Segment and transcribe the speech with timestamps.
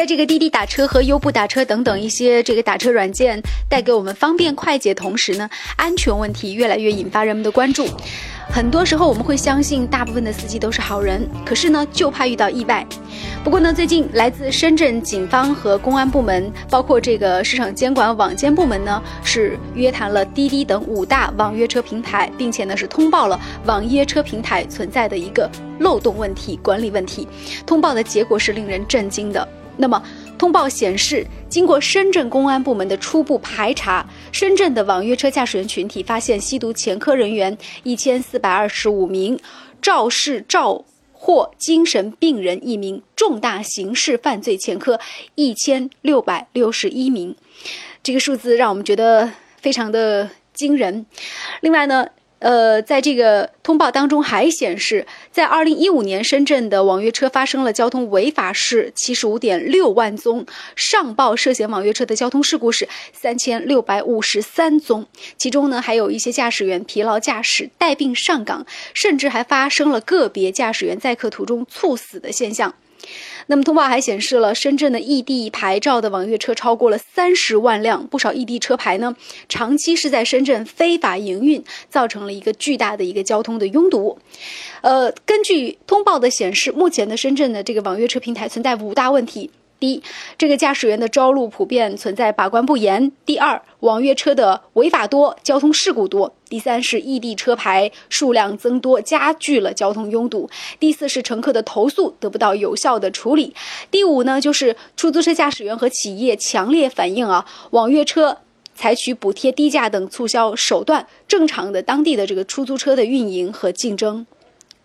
[0.00, 7.86] 在这个滴滴打车和优步打车等等一些这个打车软件带给我们方便快捷同时呢，安全问题越来越引发人们的关注。
[8.50, 12.82] 很多时候我们会相信大部分的司机都是好人，可是呢，就怕遇到意外。
[13.44, 25.46] 不过呢，最近来自深圳警方和公安部门，包括这个市场监管网监部门呢，是约谈了滴滴等五大网约车平台，并且呢是通报了网约车平台存在的一个
[25.78, 27.28] 漏洞问题、管理问题。
[27.66, 29.46] 通报的结果是令人震惊的。
[29.80, 30.02] 那么，
[30.38, 39.38] 通报显示，经过深圳公安部门的初步排查，深圳的网约车驾驶员群体发现吸毒前科人员一千四百二十五名，
[39.80, 45.00] 肇事肇获精神病人一名，重大刑事犯罪前科
[45.34, 47.34] 一千六百六十一名。
[48.02, 51.06] 这个数字让我们觉得非常的惊人。
[51.62, 52.06] 另外呢？
[52.40, 72.74] 呃，在这个通报当中还显示，在二零一五年，深圳的网约车发生了交通违法事七十五点六万宗，上报涉嫌网约车的交通事故是三千六百五十三宗，其中呢还有一些驾驶员疲劳驾驶、带病上岗，甚至还发生了个别驾驶员载客途中猝死的现象。
[73.46, 79.16] 那么通报还显示了深圳的异地牌照的网约车超过了三十万辆，不少异地车牌呢，
[79.48, 84.18] 长期是在深圳非法营运，造成了一个巨大的一个交通的拥堵。
[84.82, 89.50] 呃，根据通报的显示，目前的深圳的这个网约车平台存在五大问题。
[89.80, 90.02] 第一，
[90.36, 100.46] 这个驾驶员的招录普遍存在把关不严；第二，网约车的违法多，交通事故多；第三是异地车牌数量增多，加剧了交通拥堵；
[100.78, 103.54] 第四是乘客的投诉得不到有效的处理；
[103.90, 108.36] 第五呢，就是出租车驾驶员和企业强烈反映啊，网约车
[108.74, 114.26] 采取补贴、低价等促销手段，正常的当地的这个出租车的运营和竞争，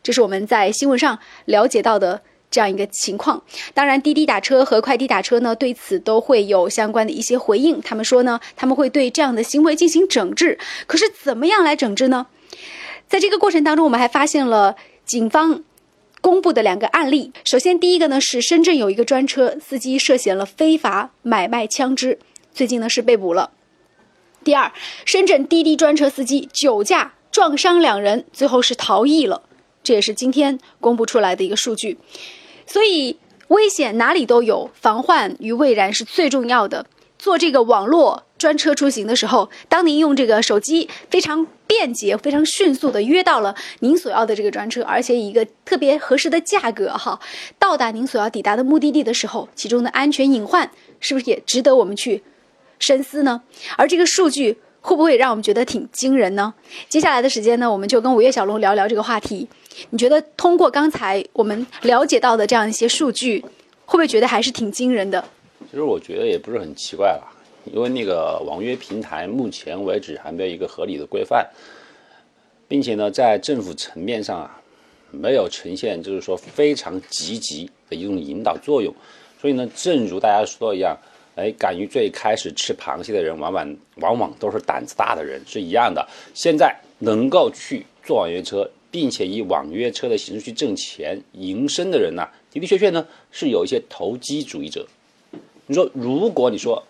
[0.01, 2.21] 这是我们在新闻上了解到的。
[2.51, 3.43] 这样一个情况，
[3.73, 7.81] 当然滴滴打车和快滴打车呢，对此都会有相关的一些回应。
[7.81, 10.57] 他们说呢，他们会对这样的行为进行整治。
[10.87, 12.27] 可是怎么样来整治呢？
[13.07, 15.63] 在这个过程当中，我们还发现了警方
[16.21, 17.33] 公布的两个案例。
[17.43, 22.19] 首先，第一个呢是深圳有一个专车司机涉嫌了非法买卖枪支，
[22.53, 23.51] 最近呢是被捕了。
[24.43, 24.71] 第二，
[25.03, 29.41] 深圳滴滴专车司机酒驾撞伤两人，最后是逃逸了。
[29.85, 31.97] 这也是今天公布出来的一个数据。
[32.67, 36.85] 所以危险哪里都有，防患于未然是最重要的。
[37.17, 47.19] 做这个网络专车出行的时候，当您用这个手机非常便捷、非常迅速的约到了您所要的这个专车，而且以一个特别合适的价格哈，
[47.57, 50.69] 到达您所要抵达的目的地的时候，其中的安全隐患
[50.99, 52.21] 是不是也值得我们去
[52.79, 53.41] 深思呢？
[53.77, 56.53] 而这个数据会不会让我们觉得挺惊人呢？
[56.89, 59.47] 接下来的时间呢，我们就跟五月小龙聊聊这个话题。
[59.89, 63.39] 你觉得通过刚才我们了解到的这样一些数据，
[63.85, 65.23] 会不会觉得还是挺惊人的？
[65.69, 67.33] 其实我觉得也不是很奇怪吧，
[67.65, 71.47] 因为那个网约平台目前为止还没有一个合理的规范，
[72.67, 74.61] 并且呢，在政府层面上啊，
[75.11, 78.93] 没有呈现就是说非常积极的一种引导作用。
[79.41, 80.97] 所以呢，正如大家说的一样，
[81.35, 86.07] 哎，敢于最开始吃螃蟹的人，往往往往都是胆子大的人，是一样的。
[86.33, 88.69] 现在能够去做网约车。
[88.95, 94.87] 并且以网约车的形式去挣钱营生的人呢，的的确确呢是有一些投机主义者。
[95.67, 96.81] 你说，如果你说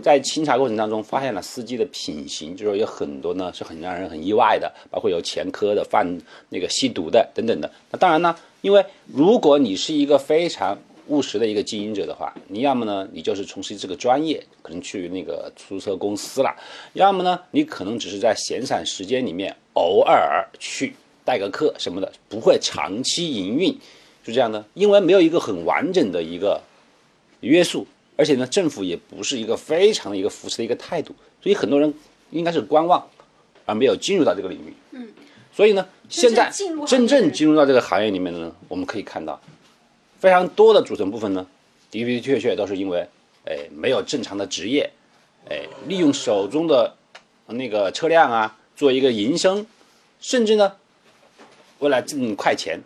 [0.00, 6.18] 在清查过程当中发现了司机的品行，就说有很多呢是很让人很意外的，包括有前科的、犯
[6.48, 7.70] 那个吸毒的等等的。
[7.90, 10.78] 那当然呢，因为如果你是一个非常
[11.08, 16.56] 务实的一个经营者的话，你要么呢你就是从事这个专业，可能去那个出租车公司了；
[16.94, 20.94] 要么呢你可能只是在闲散时间里面偶尔去。
[21.24, 23.76] 代个课什么的不会长期营运，
[24.24, 26.60] 是这样的，因为没有一个很完整的一个
[27.40, 27.86] 约束，
[28.16, 31.92] 而且呢，政府也不是一个非常的一个扶持的一个态度，所以很多人
[32.30, 33.06] 应该是观望，
[33.64, 34.74] 而没有进入到这个领域。
[34.92, 35.08] 嗯，
[35.54, 36.50] 所以呢，现在
[36.86, 39.40] 真正进入到这个行业里面的呢，我们可以看到，
[40.18, 41.46] 非常多的组成部分呢，
[41.90, 43.06] 的的确确都是因为，
[43.46, 44.90] 哎，没有正常的职业，
[45.48, 46.94] 哎，利用手中的
[47.46, 49.66] 那个车辆啊，做一个营生，
[50.20, 50.74] 甚至呢。
[51.80, 52.78] 为了挣快钱，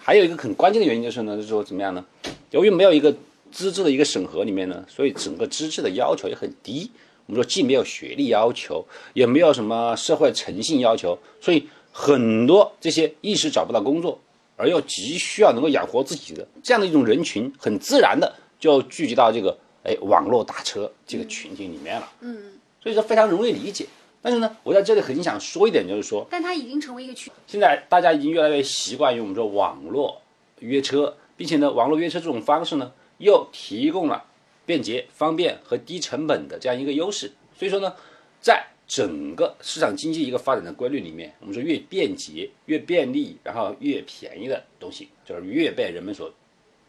[0.00, 2.04] 还有一个很关键的原因就是呢，就是说怎么样呢？
[2.50, 3.14] 由于没有一个
[3.50, 6.90] 资质的一个审核里面呢，所以整个资质的要求也很低。
[7.26, 14.20] 我们说既没有学历要求，也没有什么社会诚信要求，所以很多这些一时找不到工作，
[14.56, 22.12] 而又急需要能够养活自己的这样的一种人群，很自然的就聚集到这个哎网络打车这个群体里面了。
[22.20, 23.86] 嗯，所以说非常容易理解。
[24.22, 27.32] 但是呢，我在这里很想说一点，就是说，但它已经成为一个趋势。
[27.46, 30.22] 现在大家已经越来越习惯于我们说网络
[30.60, 31.42] 约车，并。
[31.42, 34.24] 并且呢，网络约车这种方式呢，又提供了
[34.64, 37.32] 便捷、方便和低成本的这样一个优势。
[37.52, 37.92] 所以说呢，
[38.40, 46.32] 在整个市场经济一个发展的规律里面，我们说越便捷、越便利，然后越便宜的东西，就是越被人们所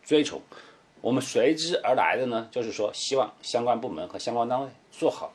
[0.06, 0.39] 追崇。
[1.01, 5.33] 我们随之而来的呢，就是说希望相关部门和相关单位做好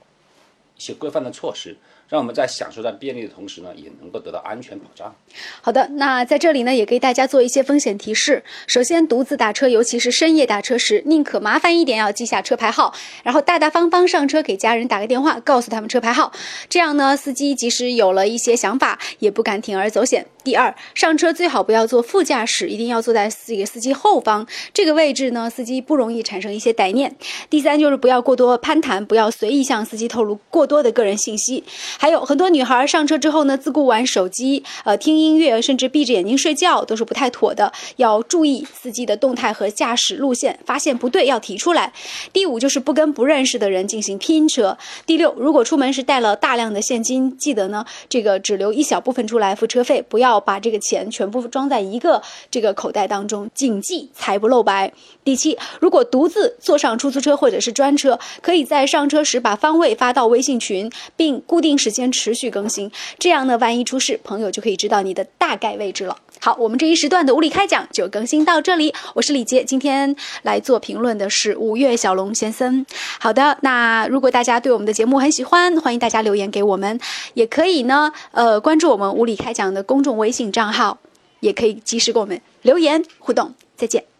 [0.78, 1.76] 一些规范的措施。
[2.08, 5.14] 让我们在享受到便利的同时呢，也能够得到安全保障。
[5.60, 8.42] 好的，那在这里呢，也给大家做一些风险提示。
[8.66, 16.32] 首先，独自打车，尤其是深夜打车时，宁可麻烦一点，要记下车牌号，然后大大方方上车，给家人打个电话，告诉他们车牌号。
[16.70, 20.24] 这样呢，司机即使有了一些想法，也不敢铤而走险。
[20.42, 27.14] 第二，上车最好不要坐副驾驶，一定要坐在这个司机后方这个位置呢，司机不容易产生一些歹念。
[27.50, 31.64] 第三，就是不要过多攀谈，不要随意向司机透露过多的个人信息。
[32.00, 37.72] 还有很多女孩上车之后呢，自顾玩手机，呃，听音乐，甚至闭着眼睛睡觉，都是不太妥的。
[37.96, 41.92] 要注意司机的动态和驾驶路线，发现不对要提出来。
[42.32, 44.78] 第五就是不跟不认识的人进行拼车。
[45.04, 54.92] 第六，如果出门时带了大量的现金，记得呢，这个只留一小部分出来付车费，不要把这个钱全部装在一个这个口袋当中，谨记财不露白。
[55.24, 66.14] 第七，如果独自坐上出租车或者是专车，可以在上车时把方位发到微信群，并固定时时间持续更新，这样呢，万一出事，朋友就可以知道你的大概位置了。
[66.38, 72.84] 好，我们这一时段的物理开讲就更新到这里，我是李杰，今天来做评论的是五月小龙先生。
[73.18, 77.00] 好的，那如果大家对我们的节目很喜欢，欢迎大家留言给我们，
[77.32, 80.98] 也可以呢，呃，关注我们物理开讲的公众微信账号，
[81.40, 83.54] 也可以及时给我们留言互动。
[83.76, 84.17] 再见。